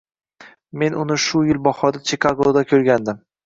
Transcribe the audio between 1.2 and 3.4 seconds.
shu yil bahorda Chikagoda koʻrgandim.